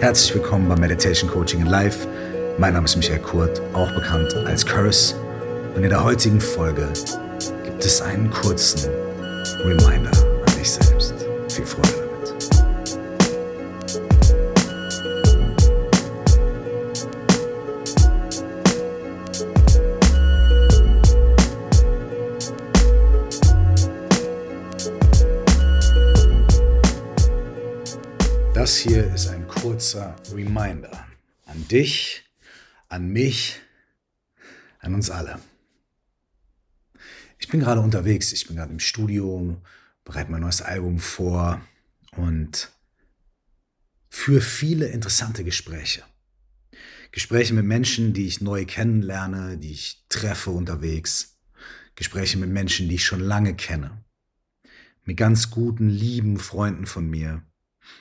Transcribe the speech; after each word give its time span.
Herzlich 0.00 0.34
willkommen 0.34 0.68
beim 0.68 0.78
Meditation 0.78 1.30
Coaching 1.30 1.62
in 1.62 1.68
Life. 1.68 2.06
Mein 2.58 2.74
Name 2.74 2.84
ist 2.84 2.96
Michael 2.96 3.18
Kurt, 3.18 3.62
auch 3.72 3.90
bekannt 3.94 4.34
als 4.44 4.64
Curse. 4.66 5.14
Und 5.74 5.84
in 5.84 5.88
der 5.88 6.04
heutigen 6.04 6.38
Folge 6.38 6.86
gibt 7.64 7.82
es 7.82 8.02
einen 8.02 8.30
kurzen 8.30 8.90
Reminder 9.64 10.10
an 10.46 10.58
dich 10.58 10.70
selbst. 10.70 11.14
Viel 11.48 11.64
Freude 11.64 11.88
damit. 11.88 12.06
Das 28.52 28.76
hier 28.76 29.04
ist 29.14 29.28
ein 29.28 29.45
kurzer 29.66 30.14
Reminder 30.32 31.08
an 31.44 31.66
dich, 31.66 32.22
an 32.88 33.08
mich, 33.08 33.60
an 34.78 34.94
uns 34.94 35.10
alle. 35.10 35.40
Ich 37.40 37.48
bin 37.48 37.58
gerade 37.58 37.80
unterwegs, 37.80 38.32
ich 38.32 38.46
bin 38.46 38.54
gerade 38.54 38.70
im 38.70 38.78
Studio, 38.78 39.60
bereite 40.04 40.30
mein 40.30 40.42
neues 40.42 40.62
Album 40.62 41.00
vor 41.00 41.60
und 42.12 42.70
für 44.08 44.40
viele 44.40 44.86
interessante 44.86 45.42
Gespräche. 45.42 46.04
Gespräche 47.10 47.52
mit 47.52 47.64
Menschen, 47.64 48.12
die 48.12 48.28
ich 48.28 48.40
neu 48.40 48.66
kennenlerne, 48.66 49.58
die 49.58 49.72
ich 49.72 50.04
treffe 50.08 50.50
unterwegs. 50.50 51.40
Gespräche 51.96 52.38
mit 52.38 52.50
Menschen, 52.50 52.88
die 52.88 52.94
ich 52.94 53.04
schon 53.04 53.18
lange 53.18 53.56
kenne. 53.56 54.04
Mit 55.02 55.16
ganz 55.16 55.50
guten, 55.50 55.88
lieben 55.88 56.38
Freunden 56.38 56.86
von 56.86 57.10
mir 57.10 57.42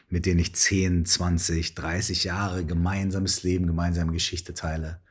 mit 0.09 0.25
denen 0.25 0.39
ich 0.39 0.55
10, 0.55 1.05
20, 1.05 1.75
30 1.75 2.23
Jahre 2.23 2.65
gemeinsames 2.65 3.43
Leben, 3.43 3.67
gemeinsame 3.67 4.11
Geschichte 4.11 4.53
teile. 4.53 5.01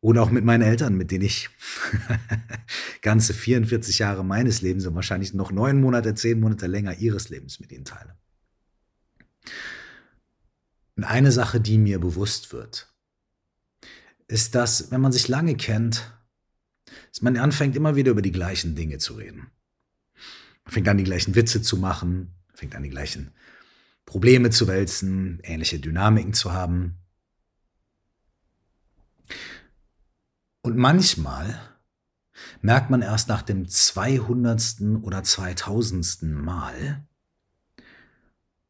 Oder 0.00 0.22
auch 0.22 0.30
mit 0.30 0.44
meinen 0.44 0.62
Eltern, 0.62 0.96
mit 0.96 1.10
denen 1.10 1.24
ich 1.24 1.48
ganze 3.02 3.34
44 3.34 3.98
Jahre 3.98 4.24
meines 4.24 4.62
Lebens 4.62 4.86
und 4.86 4.94
wahrscheinlich 4.94 5.34
noch 5.34 5.50
neun 5.50 5.80
Monate, 5.80 6.14
zehn 6.14 6.38
Monate 6.38 6.66
länger 6.66 6.98
ihres 6.98 7.28
Lebens 7.28 7.60
mit 7.60 7.72
ihnen 7.72 7.84
teile. 7.84 8.16
Und 10.96 11.04
eine 11.04 11.32
Sache, 11.32 11.60
die 11.60 11.78
mir 11.78 11.98
bewusst 11.98 12.52
wird, 12.52 12.92
ist, 14.28 14.54
dass, 14.54 14.90
wenn 14.90 15.00
man 15.00 15.12
sich 15.12 15.28
lange 15.28 15.56
kennt, 15.56 16.12
dass 17.10 17.22
man 17.22 17.36
anfängt, 17.36 17.76
immer 17.76 17.96
wieder 17.96 18.12
über 18.12 18.22
die 18.22 18.32
gleichen 18.32 18.74
Dinge 18.74 18.98
zu 18.98 19.14
reden. 19.14 19.50
Man 20.64 20.72
fängt 20.72 20.88
an, 20.88 20.98
die 20.98 21.04
gleichen 21.04 21.34
Witze 21.34 21.62
zu 21.62 21.76
machen, 21.76 22.34
fängt 22.54 22.74
an, 22.74 22.82
die 22.82 22.90
gleichen 22.90 23.32
Probleme 24.06 24.50
zu 24.50 24.68
wälzen, 24.68 25.40
ähnliche 25.42 25.78
Dynamiken 25.78 26.32
zu 26.32 26.52
haben. 26.52 26.96
Und 30.62 30.76
manchmal 30.76 31.60
merkt 32.62 32.90
man 32.90 33.02
erst 33.02 33.28
nach 33.28 33.42
dem 33.42 33.68
200. 33.68 34.80
oder 35.02 35.22
2000. 35.22 36.22
Mal, 36.22 37.04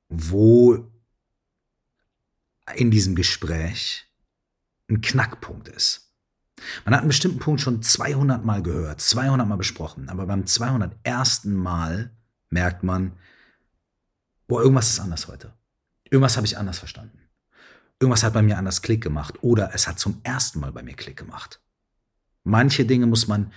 wo 0.09 0.91
in 2.75 2.91
diesem 2.91 3.15
Gespräch 3.15 4.07
ein 4.89 5.01
Knackpunkt 5.01 5.69
ist. 5.69 6.13
Man 6.85 6.95
hat 6.95 7.01
einen 7.01 7.09
bestimmten 7.09 7.39
Punkt 7.39 7.61
schon 7.61 7.83
200 7.83 8.45
Mal 8.45 8.63
gehört, 8.63 9.01
200 9.01 9.47
Mal 9.47 9.57
besprochen, 9.57 10.09
aber 10.09 10.27
beim 10.27 10.47
201. 10.47 11.45
Mal 11.45 12.11
merkt 12.49 12.83
man, 12.83 13.13
boah, 14.47 14.63
irgendwas 14.63 14.91
ist 14.91 15.01
anders 15.01 15.29
heute. 15.29 15.53
Irgendwas 16.05 16.37
habe 16.37 16.47
ich 16.47 16.59
anders 16.59 16.79
verstanden. 16.79 17.21
Irgendwas 17.99 18.23
hat 18.23 18.35
bei 18.35 18.43
mir 18.43 18.59
anders 18.59 18.83
Klick 18.83 19.03
gemacht 19.03 19.43
oder 19.43 19.75
es 19.75 19.89
hat 19.89 19.99
zum 19.99 20.21
ersten 20.23 20.61
Mal 20.61 20.73
bei 20.73 20.83
mir 20.83 20.95
Klick 20.95 21.17
gemacht. 21.17 21.61
Manche 22.45 22.85
Dinge 22.85 23.07
muss 23.07 23.27
man 23.27 23.53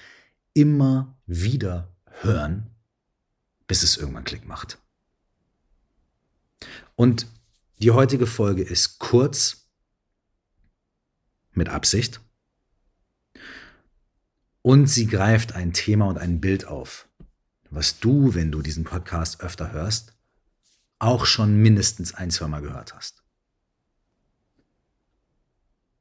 immer 0.54 1.18
wieder 1.26 1.94
hören, 2.22 2.68
bis 3.68 3.84
es 3.84 3.98
irgendwann 3.98 4.24
Klick 4.24 4.48
macht. 4.48 4.80
Und 6.96 7.28
die 7.78 7.92
heutige 7.92 8.28
Folge 8.28 8.64
ist 8.64 9.00
kurz, 9.00 9.68
mit 11.52 11.70
Absicht, 11.70 12.20
und 14.62 14.88
sie 14.88 15.08
greift 15.08 15.54
ein 15.54 15.72
Thema 15.74 16.08
und 16.08 16.18
ein 16.18 16.42
Bild 16.42 16.66
auf, 16.66 17.08
was 17.70 18.00
du, 18.00 18.34
wenn 18.34 18.52
du 18.52 18.62
diesen 18.62 18.84
Podcast 18.84 19.42
öfter 19.42 19.72
hörst, 19.72 20.19
auch 21.00 21.26
schon 21.26 21.58
mindestens 21.58 22.14
ein, 22.14 22.30
zwei 22.30 22.48
Mal 22.48 22.62
gehört 22.62 22.94
hast. 22.94 23.24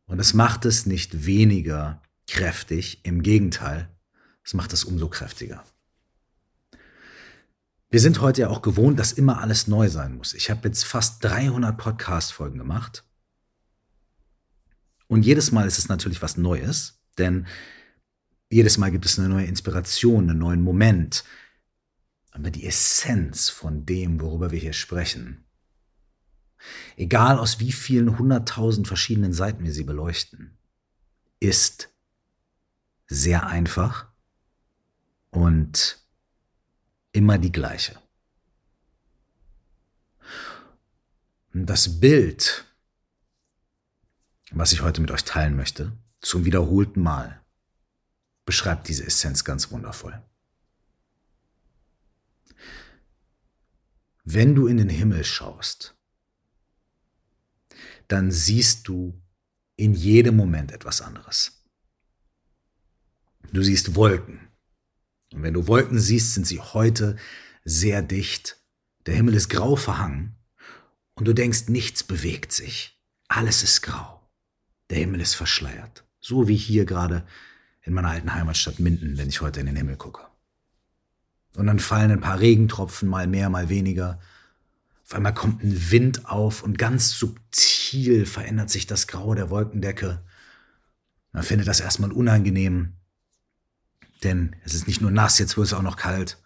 Und 0.07 0.19
es 0.19 0.35
macht 0.35 0.65
es 0.65 0.87
nicht 0.87 1.27
weniger 1.27 2.03
kräftig, 2.27 3.05
im 3.05 3.23
Gegenteil, 3.23 3.89
es 4.45 4.55
macht 4.55 4.73
es 4.73 4.85
umso 4.85 5.09
kräftiger. 5.09 5.65
Wir 7.91 8.01
sind 8.01 8.21
heute 8.21 8.43
ja 8.43 8.49
auch 8.49 8.61
gewohnt, 8.61 8.99
dass 8.99 9.13
immer 9.13 9.41
alles 9.41 9.67
neu 9.67 9.89
sein 9.89 10.17
muss. 10.17 10.35
Ich 10.35 10.51
habe 10.51 10.69
jetzt 10.69 10.85
fast 10.85 11.25
300 11.25 11.77
Podcast-Folgen 11.77 12.59
gemacht. 12.59 13.05
Und 15.07 15.25
jedes 15.25 15.53
Mal 15.53 15.67
ist 15.67 15.79
es 15.79 15.89
natürlich 15.89 16.21
was 16.21 16.37
Neues, 16.37 17.01
denn 17.17 17.47
jedes 18.51 18.77
Mal 18.77 18.91
gibt 18.91 19.07
es 19.07 19.19
eine 19.19 19.29
neue 19.29 19.47
Inspiration, 19.47 20.29
einen 20.29 20.39
neuen 20.39 20.63
Moment, 20.63 21.25
aber 22.39 22.53
die 22.53 22.67
Essenz 22.67 23.51
von 23.51 23.85
dem, 23.85 24.21
worüber 24.21 24.53
wir 24.53 24.61
hier 24.61 24.73
sprechen, 24.73 25.45
egal 26.97 27.37
aus 27.37 27.59
wie 27.59 27.73
vielen 27.73 28.17
hunderttausend 28.17 28.87
verschiedenen 28.87 29.33
Seiten 29.33 29.65
wir 29.65 29.73
sie 29.73 29.83
beleuchten, 29.83 30.57
ist 31.41 31.93
sehr 33.09 33.49
einfach 33.49 34.07
und 35.31 36.01
immer 37.11 37.39
die 37.39 37.51
gleiche. 37.51 38.01
Das 41.53 41.99
Bild, 41.99 42.67
was 44.53 44.73
ich 44.73 44.83
heute 44.83 45.01
mit 45.01 45.11
euch 45.11 45.25
teilen 45.25 45.57
möchte, 45.57 45.91
zum 46.21 46.45
wiederholten 46.45 47.01
Mal, 47.03 47.41
beschreibt 48.45 48.87
diese 48.87 49.05
Essenz 49.05 49.45
ganz 49.45 49.73
wundervoll. 49.73 50.23
Wenn 54.31 54.55
du 54.55 54.67
in 54.67 54.77
den 54.77 54.91
Himmel 54.91 55.25
schaust, 55.25 55.97
dann 58.09 58.31
siehst 58.31 58.87
du 58.87 59.19
in 59.77 59.95
jedem 59.95 60.37
Moment 60.37 60.71
etwas 60.71 61.01
anderes. 61.01 61.65
Du 63.55 63.63
siehst 63.63 63.95
Wolken. 63.95 64.51
Und 65.33 65.45
wenn 65.45 65.55
du 65.55 65.67
Wolken 65.67 65.99
siehst, 65.99 66.35
sind 66.35 66.47
sie 66.47 66.61
heute 66.61 67.17
sehr 67.65 68.03
dicht. 68.03 68.63
Der 69.07 69.15
Himmel 69.15 69.33
ist 69.33 69.49
grau 69.49 69.77
verhangen 69.77 70.37
und 71.15 71.27
du 71.27 71.33
denkst, 71.33 71.69
nichts 71.69 72.05
bewegt 72.05 72.53
sich. 72.53 73.01
Alles 73.29 73.63
ist 73.63 73.81
grau. 73.81 74.31
Der 74.91 74.99
Himmel 74.99 75.23
ist 75.23 75.37
verschleiert. 75.37 76.05
So 76.21 76.49
wie 76.49 76.57
hier 76.57 76.85
gerade 76.85 77.27
in 77.81 77.95
meiner 77.95 78.11
alten 78.11 78.35
Heimatstadt 78.35 78.79
Minden, 78.79 79.17
wenn 79.17 79.31
ich 79.31 79.41
heute 79.41 79.61
in 79.61 79.67
den 79.67 79.77
Himmel 79.77 79.97
gucke. 79.97 80.28
Und 81.55 81.67
dann 81.67 81.79
fallen 81.79 82.11
ein 82.11 82.21
paar 82.21 82.41
Regentropfen, 82.41 83.09
mal 83.09 83.27
mehr, 83.27 83.51
mal 83.51 83.69
weniger. 83.69 84.21
Auf 85.05 85.15
einmal 85.15 85.35
kommt 85.35 85.63
ein 85.65 85.91
Wind 85.91 86.27
auf 86.27 86.63
und 86.63 86.79
ganz 86.79 87.13
subtil 87.13 88.27
verändert 88.27 88.71
sich 88.71 88.87
das 88.87 89.07
Grau 89.07 89.35
der 89.35 89.51
Wolkendecke. 89.51 90.23
Man 91.33 91.43
findet 91.43 91.69
das 91.69 91.81
erstmal 91.81 92.13
unangenehm, 92.13 92.95
denn 94.23 94.57
es 94.65 94.75
ist 94.75 94.87
nicht 94.87 95.01
nur 95.01 95.11
nass, 95.11 95.39
jetzt 95.39 95.57
wird 95.57 95.67
es 95.67 95.73
auch 95.73 95.83
noch 95.83 95.97
kalt. 95.97 96.39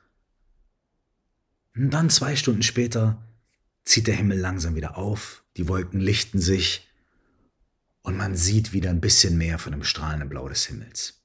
Und 1.75 1.91
dann 1.91 2.11
zwei 2.11 2.37
Stunden 2.37 2.63
später 2.63 3.23
zieht 3.85 4.07
der 4.07 4.15
Himmel 4.15 4.39
langsam 4.39 4.75
wieder 4.75 4.97
auf, 4.97 5.45
die 5.57 5.69
Wolken 5.69 6.01
lichten 6.01 6.39
sich 6.39 6.89
und 8.03 8.17
man 8.17 8.37
sieht 8.37 8.73
wieder 8.73 8.91
ein 8.91 9.01
bisschen 9.01 9.39
mehr 9.39 9.59
von 9.59 9.73
dem 9.73 9.85
strahlenden 9.85 10.29
Blau 10.29 10.49
des 10.49 10.67
Himmels. 10.67 11.23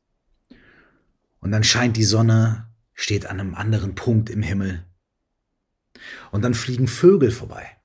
Und 1.40 1.52
dann 1.52 1.64
scheint 1.64 1.98
die 1.98 2.04
Sonne 2.04 2.68
steht 2.98 3.28
an 3.28 3.40
einem 3.40 3.56
anderen 3.56 3.96
Punkt 3.96 4.30
im 4.30 4.42
Himmel. 4.42 4.84
Und 6.32 6.42
dann 6.42 6.56
fliegen 6.56 6.88
Vögel 6.88 7.32
vorbei. 7.32 7.78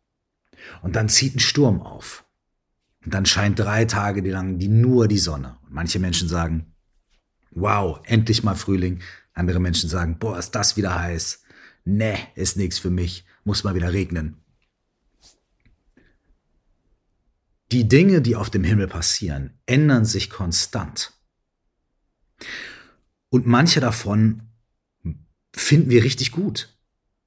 Und 0.83 0.97
dann 0.97 1.09
zieht 1.09 1.37
ein 1.37 1.41
Sturm 1.41 1.81
auf. 1.83 2.25
Und 3.05 3.15
dann 3.15 3.27
scheint 3.27 3.59
drei 3.59 3.85
Tage 3.85 4.29
lang 4.29 4.59
die 4.59 4.69
nur 4.69 5.07
die 5.07 5.19
Sonne. 5.19 5.59
Und 5.63 5.75
manche 5.75 5.99
Menschen 5.99 6.29
sagen, 6.29 6.75
wow, 7.51 8.01
endlich 8.05 8.43
mal 8.43 8.55
Frühling. 8.55 9.01
Andere 9.35 9.61
Menschen 9.61 9.89
sagen, 9.89 10.19
boah, 10.19 10.39
ist 10.39 10.53
das 10.53 10.77
wieder 10.77 10.99
heiß. 10.99 11.43
Nee, 11.85 12.19
ist 12.35 12.57
nichts 12.57 12.79
für 12.79 12.91
mich. 12.91 13.27
Muss 13.45 13.65
mal 13.65 13.75
wieder 13.75 13.93
regnen. 13.93 14.39
Die 17.71 17.89
Dinge, 17.89 18.23
die 18.23 18.37
auf 18.37 18.51
dem 18.51 18.65
Himmel 18.65 18.87
passieren, 18.87 19.59
ändern 19.67 20.05
sich 20.05 20.31
konstant. 20.31 21.13
Und 23.29 23.47
manche 23.47 23.81
davon 23.81 24.52
finden 25.55 25.91
wir 25.91 26.05
richtig 26.05 26.33
gut. 26.33 26.77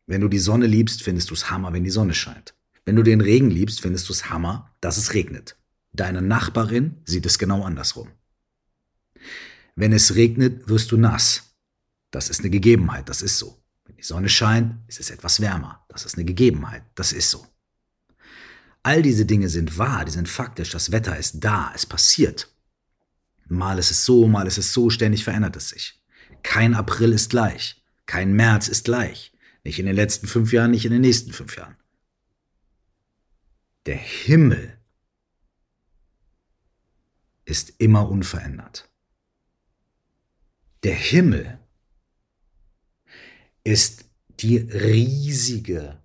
Wenn 0.07 0.21
du 0.21 0.27
die 0.27 0.39
Sonne 0.39 0.67
liebst, 0.67 1.03
findest 1.03 1.29
du 1.29 1.33
es 1.33 1.49
Hammer, 1.49 1.73
wenn 1.73 1.83
die 1.83 1.89
Sonne 1.89 2.13
scheint. 2.13 2.53
Wenn 2.85 2.95
du 2.95 3.03
den 3.03 3.21
Regen 3.21 3.49
liebst, 3.49 3.81
findest 3.81 4.07
du 4.07 4.13
es 4.13 4.29
Hammer, 4.29 4.71
dass 4.81 4.97
es 4.97 5.13
regnet. 5.13 5.57
Deine 5.93 6.21
Nachbarin 6.21 6.97
sieht 7.05 7.25
es 7.25 7.39
genau 7.39 7.63
andersrum. 7.63 8.09
Wenn 9.75 9.93
es 9.93 10.15
regnet, 10.15 10.67
wirst 10.69 10.91
du 10.91 10.97
nass. 10.97 11.55
Das 12.11 12.29
ist 12.29 12.41
eine 12.41 12.49
Gegebenheit, 12.49 13.09
das 13.09 13.21
ist 13.21 13.39
so. 13.39 13.57
Wenn 13.85 13.97
die 13.97 14.03
Sonne 14.03 14.29
scheint, 14.29 14.75
ist 14.87 14.99
es 14.99 15.09
etwas 15.09 15.41
wärmer. 15.41 15.83
Das 15.89 16.05
ist 16.05 16.15
eine 16.15 16.25
Gegebenheit, 16.25 16.83
das 16.95 17.11
ist 17.11 17.29
so. 17.29 17.45
All 18.83 19.01
diese 19.01 19.25
Dinge 19.25 19.49
sind 19.49 19.77
wahr, 19.77 20.05
die 20.05 20.11
sind 20.11 20.29
faktisch, 20.29 20.69
das 20.69 20.91
Wetter 20.91 21.17
ist 21.17 21.39
da, 21.43 21.71
es 21.73 21.85
passiert. 21.85 22.53
Mal 23.47 23.79
ist 23.79 23.91
es 23.91 24.05
so, 24.05 24.27
mal 24.27 24.47
ist 24.47 24.57
es 24.57 24.73
so, 24.73 24.89
ständig 24.89 25.23
verändert 25.23 25.55
es 25.55 25.69
sich. 25.69 25.99
Kein 26.43 26.75
April 26.75 27.11
ist 27.11 27.31
gleich, 27.31 27.83
kein 28.05 28.33
März 28.33 28.67
ist 28.67 28.85
gleich. 28.85 29.31
Nicht 29.63 29.79
in 29.79 29.85
den 29.85 29.95
letzten 29.95 30.27
fünf 30.27 30.53
Jahren, 30.53 30.71
nicht 30.71 30.85
in 30.85 30.91
den 30.91 31.01
nächsten 31.01 31.33
fünf 31.33 31.57
Jahren. 31.57 31.75
Der 33.85 33.97
Himmel 33.97 34.77
ist 37.45 37.73
immer 37.79 38.09
unverändert. 38.09 38.89
Der 40.83 40.95
Himmel 40.95 41.59
ist 43.63 44.05
die 44.39 44.57
riesige, 44.57 46.01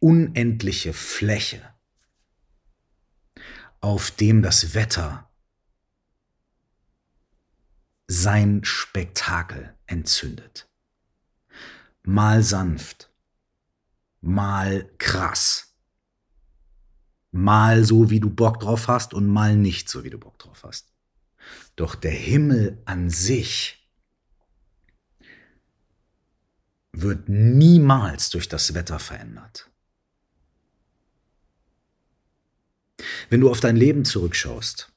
unendliche 0.00 0.92
Fläche, 0.92 1.62
auf 3.80 4.10
dem 4.10 4.42
das 4.42 4.74
Wetter 4.74 5.30
sein 8.08 8.64
Spektakel 8.64 9.74
entzündet. 9.86 10.68
Mal 12.04 12.42
sanft, 12.42 13.10
mal 14.20 14.90
krass, 14.98 15.74
mal 17.30 17.84
so, 17.84 18.10
wie 18.10 18.20
du 18.20 18.30
Bock 18.30 18.60
drauf 18.60 18.88
hast 18.88 19.14
und 19.14 19.26
mal 19.26 19.56
nicht 19.56 19.88
so, 19.88 20.04
wie 20.04 20.10
du 20.10 20.18
Bock 20.18 20.38
drauf 20.38 20.64
hast. 20.64 20.92
Doch 21.76 21.94
der 21.94 22.12
Himmel 22.12 22.80
an 22.84 23.10
sich 23.10 23.90
wird 26.92 27.28
niemals 27.28 28.30
durch 28.30 28.48
das 28.48 28.74
Wetter 28.74 28.98
verändert. 28.98 29.70
Wenn 33.30 33.40
du 33.40 33.50
auf 33.50 33.60
dein 33.60 33.76
Leben 33.76 34.04
zurückschaust, 34.04 34.92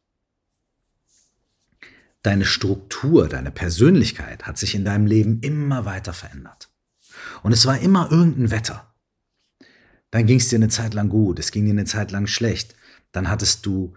deine 2.22 2.46
Struktur, 2.46 3.28
deine 3.28 3.52
Persönlichkeit 3.52 4.46
hat 4.46 4.58
sich 4.58 4.76
in 4.76 4.86
deinem 4.86 5.08
Leben 5.08 5.40
immer 5.42 5.86
weiter 5.86 6.14
verändert. 6.14 6.70
Und 7.44 7.52
es 7.52 7.66
war 7.66 7.80
immer 7.80 8.12
irgendein 8.12 8.52
Wetter. 8.52 8.94
Dann 10.12 10.26
ging 10.26 10.38
es 10.38 10.50
dir 10.50 10.56
eine 10.56 10.70
Zeit 10.70 10.94
lang 10.94 11.10
gut, 11.10 11.40
es 11.40 11.52
ging 11.52 11.66
dir 11.66 11.72
eine 11.72 11.86
Zeit 11.86 12.12
lang 12.12 12.28
schlecht. 12.28 12.76
Dann 13.12 13.30
hattest 13.30 13.66
du 13.66 13.94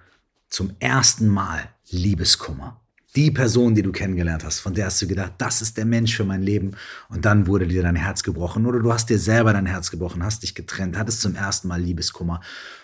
zum 0.48 0.72
ersten 0.80 1.28
Mal 1.28 1.68
Liebeskummer. 1.90 2.80
Die 3.16 3.32
Person, 3.32 3.74
die 3.74 3.82
du 3.82 3.90
kennengelernt 3.90 4.44
hast, 4.44 4.60
von 4.60 4.74
der 4.74 4.86
hast 4.86 5.02
du 5.02 5.08
gedacht, 5.08 5.32
das 5.38 5.62
ist 5.62 5.76
der 5.76 5.84
Mensch 5.84 6.16
für 6.16 6.24
mein 6.24 6.42
Leben. 6.42 6.76
Und 7.08 7.24
dann 7.24 7.48
wurde 7.48 7.66
dir 7.66 7.82
dein 7.82 7.96
Herz 7.96 8.22
gebrochen 8.22 8.66
oder 8.66 8.78
du 8.78 8.92
hast 8.92 9.10
dir 9.10 9.18
selber 9.18 9.52
dein 9.52 9.66
Herz 9.66 9.90
gebrochen, 9.90 10.22
hast 10.22 10.44
dich 10.44 10.54
getrennt, 10.54 10.96
hattest 10.96 11.20
zum 11.20 11.34
ersten 11.34 11.66
Mal 11.66 11.80
Liebeskummer. 11.80 12.40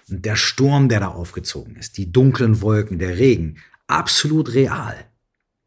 Und 0.09 0.25
der 0.25 0.35
Sturm, 0.35 0.88
der 0.88 0.99
da 1.00 1.09
aufgezogen 1.09 1.76
ist, 1.76 1.97
die 1.97 2.11
dunklen 2.11 2.61
Wolken, 2.61 2.99
der 2.99 3.19
Regen, 3.19 3.59
absolut 3.87 4.52
real. 4.55 4.97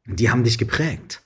Die 0.06 0.30
haben 0.30 0.44
dich 0.44 0.58
geprägt. 0.58 1.24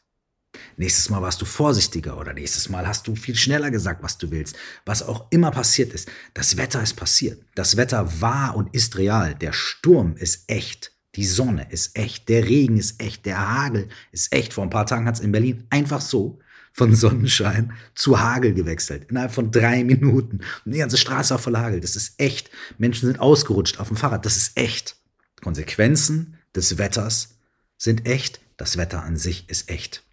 Nächstes 0.77 1.09
Mal 1.09 1.21
warst 1.21 1.41
du 1.41 1.45
vorsichtiger 1.45 2.17
oder 2.17 2.33
nächstes 2.33 2.69
Mal 2.69 2.87
hast 2.87 3.07
du 3.07 3.15
viel 3.15 3.35
schneller 3.35 3.71
gesagt, 3.71 4.03
was 4.03 4.17
du 4.17 4.31
willst. 4.31 4.55
Was 4.85 5.03
auch 5.03 5.27
immer 5.29 5.51
passiert 5.51 5.93
ist. 5.93 6.09
Das 6.33 6.57
Wetter 6.57 6.81
ist 6.81 6.95
passiert. 6.95 7.41
Das 7.55 7.77
Wetter 7.77 8.21
war 8.21 8.55
und 8.55 8.73
ist 8.73 8.97
real. 8.97 9.35
Der 9.35 9.53
Sturm 9.53 10.15
ist 10.15 10.43
echt. 10.47 10.91
Die 11.15 11.25
Sonne 11.25 11.67
ist 11.69 11.95
echt, 11.95 12.27
der 12.27 12.45
Regen 12.45 12.77
ist 12.77 12.99
echt, 12.99 13.25
der 13.27 13.37
Hagel 13.47 13.87
ist 14.11 14.33
echt. 14.33 14.53
Vor 14.53 14.63
ein 14.63 14.71
paar 14.71 14.87
Tagen 14.87 15.05
hat 15.05 15.15
es 15.15 15.21
in 15.21 15.31
Berlin 15.31 15.65
einfach 15.69 16.01
so 16.01 16.39
von 16.71 16.95
Sonnenschein 16.95 17.73
zu 17.93 18.19
Hagel 18.19 18.53
gewechselt. 18.53 19.05
Innerhalb 19.09 19.31
von 19.31 19.51
drei 19.51 19.83
Minuten. 19.83 20.41
Und 20.65 20.71
die 20.71 20.79
ganze 20.79 20.97
Straße 20.97 21.31
war 21.31 21.39
voll 21.39 21.57
Hagel. 21.57 21.81
Das 21.81 21.95
ist 21.95 22.19
echt. 22.19 22.49
Menschen 22.79 23.05
sind 23.05 23.19
ausgerutscht 23.19 23.79
auf 23.79 23.89
dem 23.89 23.97
Fahrrad. 23.97 24.25
Das 24.25 24.37
ist 24.37 24.57
echt. 24.57 24.95
Konsequenzen 25.41 26.37
des 26.55 26.77
Wetters 26.79 27.35
sind 27.77 28.07
echt. 28.07 28.39
Das 28.57 28.77
Wetter 28.77 29.03
an 29.03 29.17
sich 29.17 29.49
ist 29.49 29.69
echt. 29.69 30.03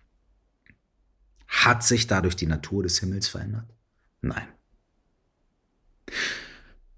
Hat 1.60 1.84
sich 1.84 2.06
dadurch 2.06 2.36
die 2.36 2.46
Natur 2.46 2.82
des 2.82 3.00
Himmels 3.00 3.28
verändert? 3.28 3.66
Nein. 4.22 4.48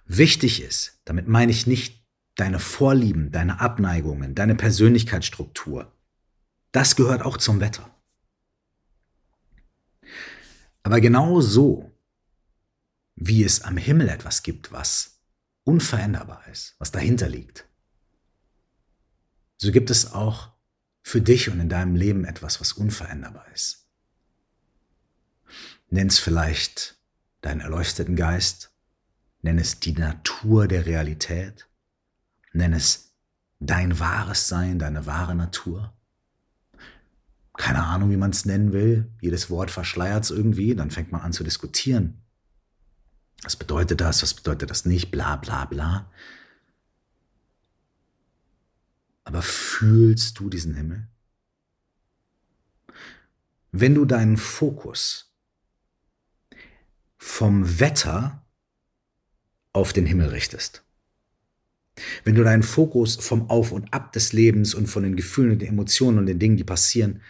Wichtig 0.06 0.62
ist, 0.62 1.00
damit 1.04 1.26
meine 1.26 1.50
ich 1.50 1.66
nicht 1.66 2.06
deine 2.36 2.60
Vorlieben, 2.60 3.32
deine 3.32 3.60
Abneigungen, 3.60 4.36
deine 4.36 4.54
Persönlichkeitsstruktur, 4.54 5.92
das 6.70 6.94
gehört 6.94 7.22
auch 7.22 7.38
zum 7.38 7.58
Wetter. 7.58 7.92
Aber 10.84 11.00
genau 11.00 11.40
so, 11.40 11.90
wie 13.16 13.42
es 13.42 13.62
am 13.62 13.76
Himmel 13.76 14.08
etwas 14.08 14.44
gibt, 14.44 14.70
was 14.70 15.18
unveränderbar 15.64 16.46
ist, 16.46 16.76
was 16.78 16.92
dahinter 16.92 17.28
liegt, 17.28 17.66
so 19.58 19.72
gibt 19.72 19.90
es 19.90 20.12
auch 20.12 20.52
für 21.02 21.20
dich 21.20 21.50
und 21.50 21.58
in 21.58 21.68
deinem 21.68 21.96
Leben 21.96 22.24
etwas, 22.24 22.60
was 22.60 22.72
unveränderbar 22.72 23.46
ist. 23.52 23.81
Nenn 25.90 26.08
es 26.08 26.18
vielleicht 26.18 26.96
deinen 27.40 27.60
erleuchteten 27.60 28.16
Geist, 28.16 28.70
nenn 29.42 29.58
es 29.58 29.80
die 29.80 29.92
Natur 29.92 30.68
der 30.68 30.86
Realität, 30.86 31.66
Nenn 32.52 32.72
es 32.72 33.14
dein 33.60 33.98
wahres 33.98 34.48
Sein, 34.48 34.78
deine 34.78 35.06
wahre 35.06 35.34
Natur. 35.34 35.92
Keine 37.54 37.84
Ahnung, 37.84 38.10
wie 38.10 38.16
man 38.16 38.30
es 38.30 38.44
nennen 38.44 38.72
will. 38.72 39.10
Jedes 39.20 39.50
Wort 39.50 39.70
verschleiert 39.70 40.24
es 40.24 40.30
irgendwie. 40.30 40.74
Dann 40.74 40.90
fängt 40.90 41.12
man 41.12 41.20
an 41.20 41.32
zu 41.32 41.44
diskutieren. 41.44 42.22
Was 43.42 43.56
bedeutet 43.56 44.00
das? 44.00 44.22
Was 44.22 44.34
bedeutet 44.34 44.70
das 44.70 44.84
nicht? 44.84 45.10
Bla 45.10 45.36
bla 45.36 45.64
bla. 45.64 46.10
Aber 49.24 49.42
fühlst 49.42 50.38
du 50.38 50.48
diesen 50.48 50.74
Himmel? 50.74 51.08
Wenn 53.70 53.94
du 53.94 54.04
deinen 54.04 54.36
Fokus 54.36 55.31
vom 57.22 57.78
Wetter 57.78 58.44
auf 59.72 59.92
den 59.92 60.06
Himmel 60.06 60.30
richtest, 60.30 60.82
wenn 62.24 62.34
du 62.34 62.42
deinen 62.42 62.64
Fokus 62.64 63.14
vom 63.14 63.48
Auf 63.48 63.70
und 63.70 63.94
Ab 63.94 64.12
des 64.12 64.32
Lebens 64.32 64.74
und 64.74 64.88
von 64.88 65.04
den 65.04 65.14
Gefühlen 65.14 65.52
und 65.52 65.60
den 65.60 65.68
Emotionen 65.68 66.18
und 66.18 66.26
den 66.26 66.40
Dingen, 66.40 66.56
die 66.56 66.64
passieren, 66.64 67.22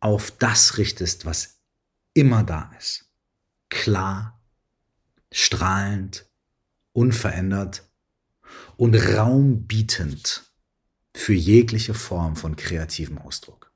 auf 0.00 0.30
das 0.32 0.76
richtest, 0.76 1.24
was 1.24 1.60
immer 2.12 2.44
da 2.44 2.72
ist. 2.78 3.10
Klar, 3.70 4.38
strahlend, 5.32 6.28
unverändert 6.92 7.88
und 8.76 8.94
raumbietend 8.94 10.44
für 11.16 11.32
jegliche 11.32 11.94
Form 11.94 12.36
von 12.36 12.54
kreativem 12.54 13.16
Ausdruck. 13.16 13.72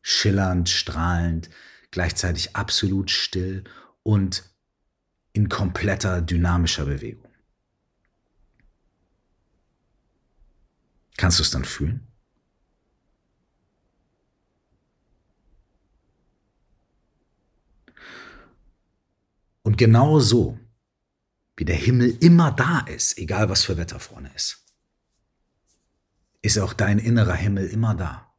Schillernd, 0.00 0.68
strahlend, 0.68 1.50
gleichzeitig 1.94 2.54
absolut 2.56 3.10
still 3.10 3.64
und 4.02 4.44
in 5.32 5.48
kompletter 5.48 6.20
dynamischer 6.20 6.84
Bewegung. 6.84 7.32
Kannst 11.16 11.38
du 11.38 11.42
es 11.44 11.50
dann 11.50 11.64
fühlen? 11.64 12.06
Und 19.62 19.78
genau 19.78 20.18
so, 20.18 20.58
wie 21.56 21.64
der 21.64 21.76
Himmel 21.76 22.18
immer 22.20 22.50
da 22.50 22.80
ist, 22.80 23.16
egal 23.18 23.48
was 23.48 23.62
für 23.62 23.76
Wetter 23.76 24.00
vorne 24.00 24.32
ist, 24.34 24.64
ist 26.42 26.58
auch 26.58 26.72
dein 26.72 26.98
innerer 26.98 27.34
Himmel 27.34 27.68
immer 27.68 27.94
da. 27.94 28.34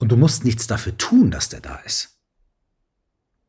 Und 0.00 0.10
du 0.10 0.16
musst 0.16 0.44
nichts 0.44 0.66
dafür 0.66 0.96
tun, 0.96 1.30
dass 1.30 1.50
der 1.50 1.60
da 1.60 1.76
ist. 1.84 2.16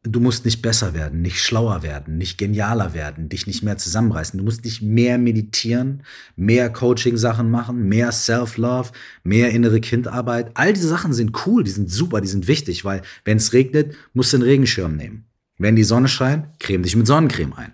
Du 0.03 0.19
musst 0.19 0.45
nicht 0.45 0.61
besser 0.61 0.93
werden, 0.93 1.21
nicht 1.21 1.39
schlauer 1.39 1.81
werden, 1.81 2.17
nicht 2.17 2.37
genialer 2.37 2.93
werden, 2.93 3.29
dich 3.29 3.47
nicht 3.47 3.63
mehr 3.63 3.77
zusammenreißen. 3.77 4.37
Du 4.37 4.43
musst 4.43 4.65
nicht 4.65 4.81
mehr 4.81 5.17
meditieren, 5.17 6.03
mehr 6.35 6.71
Coaching-Sachen 6.73 7.49
machen, 7.49 7.87
mehr 7.87 8.11
Self-Love, 8.11 8.91
mehr 9.23 9.51
innere 9.51 9.79
Kindarbeit. 9.79 10.51
All 10.55 10.73
diese 10.73 10.87
Sachen 10.87 11.13
sind 11.13 11.45
cool, 11.45 11.63
die 11.63 11.71
sind 11.71 11.89
super, 11.89 12.19
die 12.19 12.27
sind 12.27 12.47
wichtig, 12.47 12.83
weil 12.83 13.03
wenn 13.23 13.37
es 13.37 13.53
regnet, 13.53 13.95
musst 14.13 14.33
du 14.33 14.37
einen 14.37 14.43
Regenschirm 14.43 14.95
nehmen. 14.95 15.25
Wenn 15.57 15.75
die 15.75 15.83
Sonne 15.83 16.07
scheint, 16.07 16.59
creme 16.59 16.83
dich 16.83 16.95
mit 16.95 17.07
Sonnencreme 17.07 17.53
ein. 17.53 17.73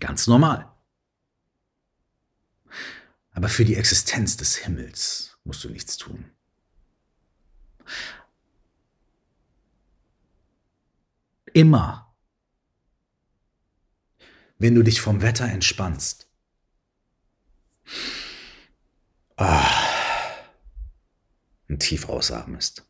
Ganz 0.00 0.26
normal. 0.26 0.66
Aber 3.30 3.48
für 3.48 3.64
die 3.64 3.76
Existenz 3.76 4.36
des 4.36 4.56
Himmels 4.56 5.38
musst 5.44 5.62
du 5.64 5.70
nichts 5.70 5.96
tun. 5.96 6.24
Immer 11.52 12.10
wenn 14.60 14.74
du 14.74 14.82
dich 14.82 15.00
vom 15.00 15.22
Wetter 15.22 15.46
entspannst. 15.46 16.28
Ah, 19.36 19.64
und 21.66 21.78
tief 21.78 22.10
ausatmest. 22.10 22.86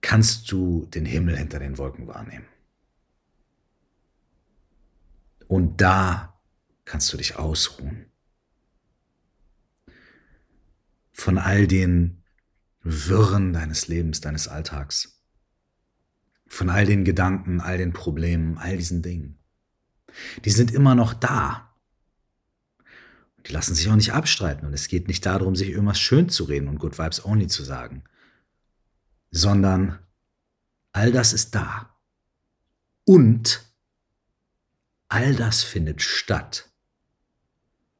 Kannst 0.00 0.52
du 0.52 0.86
den 0.86 1.04
Himmel 1.04 1.36
hinter 1.36 1.58
den 1.58 1.76
Wolken 1.76 2.06
wahrnehmen. 2.06 2.46
Und 5.48 5.80
da 5.80 6.40
kannst 6.84 7.12
du 7.12 7.16
dich 7.16 7.34
ausruhen. 7.34 8.06
Von 11.16 11.38
all 11.38 11.66
den 11.66 12.22
Wirren 12.82 13.54
deines 13.54 13.88
Lebens, 13.88 14.20
deines 14.20 14.48
Alltags. 14.48 15.22
Von 16.46 16.68
all 16.68 16.84
den 16.84 17.06
Gedanken, 17.06 17.62
all 17.62 17.78
den 17.78 17.94
Problemen, 17.94 18.58
all 18.58 18.76
diesen 18.76 19.00
Dingen. 19.00 19.38
Die 20.44 20.50
sind 20.50 20.70
immer 20.70 20.94
noch 20.94 21.14
da. 21.14 21.74
Die 23.46 23.52
lassen 23.52 23.74
sich 23.74 23.88
auch 23.88 23.96
nicht 23.96 24.12
abstreiten. 24.12 24.66
Und 24.66 24.74
es 24.74 24.88
geht 24.88 25.08
nicht 25.08 25.24
darum, 25.24 25.56
sich 25.56 25.70
irgendwas 25.70 25.98
schön 25.98 26.28
zu 26.28 26.44
reden 26.44 26.68
und 26.68 26.78
Good 26.78 26.98
Vibes 26.98 27.24
Only 27.24 27.46
zu 27.46 27.64
sagen. 27.64 28.04
Sondern 29.30 29.98
all 30.92 31.12
das 31.12 31.32
ist 31.32 31.54
da. 31.54 31.96
Und 33.04 33.64
all 35.08 35.34
das 35.34 35.62
findet 35.62 36.02
statt 36.02 36.70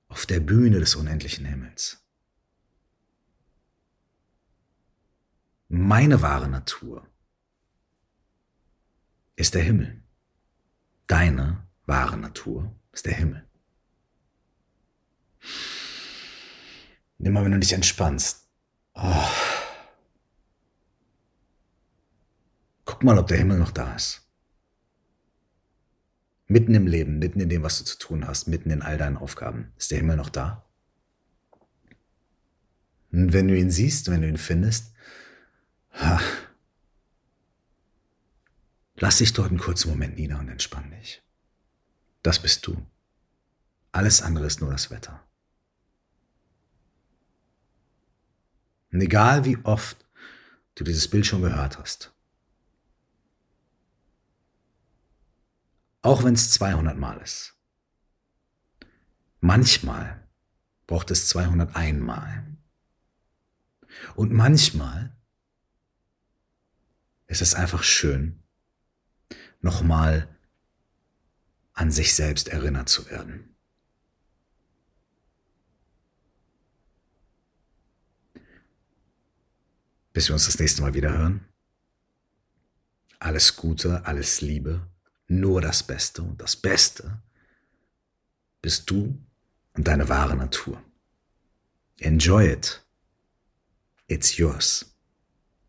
auf 0.06 0.26
der 0.26 0.40
Bühne 0.40 0.80
des 0.80 0.96
unendlichen 0.96 1.46
Himmels. 1.46 2.05
Meine 5.78 6.22
wahre 6.22 6.48
Natur 6.48 7.06
ist 9.36 9.54
der 9.54 9.62
Himmel. 9.62 10.02
Deine 11.06 11.68
wahre 11.84 12.16
Natur 12.16 12.74
ist 12.92 13.04
der 13.04 13.12
Himmel. 13.12 13.46
Immer 17.18 17.44
wenn 17.44 17.52
du 17.52 17.58
dich 17.58 17.74
entspannst. 17.74 18.48
Oh. 18.94 19.28
Guck 22.86 23.02
mal, 23.04 23.18
ob 23.18 23.26
der 23.26 23.36
Himmel 23.36 23.58
noch 23.58 23.70
da 23.70 23.94
ist. 23.94 24.26
Mitten 26.46 26.74
im 26.74 26.86
Leben, 26.86 27.18
mitten 27.18 27.40
in 27.40 27.50
dem, 27.50 27.62
was 27.62 27.78
du 27.80 27.84
zu 27.84 27.98
tun 27.98 28.26
hast, 28.26 28.46
mitten 28.46 28.70
in 28.70 28.80
all 28.80 28.96
deinen 28.96 29.18
Aufgaben. 29.18 29.72
Ist 29.76 29.90
der 29.90 29.98
Himmel 29.98 30.16
noch 30.16 30.30
da? 30.30 30.64
Und 33.12 33.34
wenn 33.34 33.48
du 33.48 33.54
ihn 33.54 33.70
siehst, 33.70 34.10
wenn 34.10 34.22
du 34.22 34.28
ihn 34.28 34.38
findest, 34.38 34.96
ha, 35.96 36.20
lass 38.96 39.18
dich 39.18 39.32
dort 39.32 39.50
einen 39.50 39.58
kurzen 39.58 39.90
Moment 39.90 40.16
nieder 40.16 40.38
und 40.38 40.48
entspann 40.48 40.90
dich. 40.90 41.22
Das 42.22 42.40
bist 42.40 42.66
du. 42.66 42.86
Alles 43.92 44.22
andere 44.22 44.46
ist 44.46 44.60
nur 44.60 44.70
das 44.70 44.90
Wetter. 44.90 45.26
Und 48.92 49.00
egal 49.00 49.44
wie 49.44 49.58
oft 49.64 50.06
du 50.74 50.84
dieses 50.84 51.08
Bild 51.08 51.26
schon 51.26 51.42
gehört 51.42 51.78
hast, 51.78 52.12
auch 56.02 56.24
wenn 56.24 56.34
es 56.34 56.52
200 56.52 56.96
Mal 56.96 57.18
ist, 57.18 57.56
manchmal 59.40 60.28
braucht 60.86 61.10
es 61.10 61.28
201 61.28 62.00
Mal. 62.00 62.56
Und 64.14 64.32
manchmal 64.32 65.15
ist 67.26 67.42
es 67.42 67.54
einfach 67.54 67.82
schön, 67.82 68.42
nochmal 69.60 70.28
an 71.72 71.90
sich 71.90 72.14
selbst 72.14 72.48
erinnert 72.48 72.88
zu 72.88 73.08
werden. 73.10 73.54
Bis 80.12 80.28
wir 80.28 80.34
uns 80.34 80.46
das 80.46 80.58
nächste 80.58 80.80
Mal 80.80 80.94
wieder 80.94 81.12
hören. 81.12 81.44
Alles 83.18 83.56
Gute, 83.56 84.06
alles 84.06 84.40
Liebe, 84.40 84.88
nur 85.28 85.60
das 85.60 85.82
Beste 85.82 86.22
und 86.22 86.40
das 86.40 86.56
Beste 86.56 87.20
bist 88.62 88.88
du 88.90 89.22
und 89.74 89.86
deine 89.86 90.08
wahre 90.08 90.36
Natur. 90.36 90.82
Enjoy 91.98 92.50
it. 92.50 92.82
It's 94.08 94.36
yours. 94.36 94.95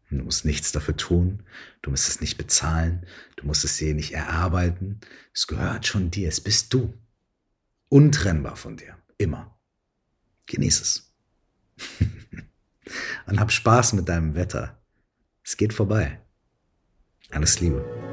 Du 0.10 0.24
musst 0.24 0.46
nichts 0.46 0.72
dafür 0.72 0.96
tun, 0.96 1.44
du 1.82 1.92
musst 1.92 2.08
es 2.08 2.22
nicht 2.22 2.38
bezahlen, 2.38 3.06
du 3.36 3.46
musst 3.46 3.66
es 3.66 3.78
dir 3.78 3.94
nicht 3.94 4.14
erarbeiten. 4.14 5.02
Es 5.34 5.48
gehört 5.48 5.86
schon 5.86 6.12
dir, 6.12 6.30
es 6.30 6.40
bist 6.40 6.74
du. 6.74 6.94
Untrennbar 7.90 8.56
von 8.56 8.78
dir, 8.78 8.98
immer. 9.18 9.60
Genieß 10.46 10.82
es. 10.82 11.14
und 13.26 13.40
hab 13.40 13.52
Spaß 13.52 13.94
mit 13.94 14.08
deinem 14.08 14.36
Wetter. 14.36 14.82
Es 15.44 15.58
geht 15.58 15.74
vorbei. 15.74 16.22
Alles 17.32 17.60
Liebe. 17.60 18.07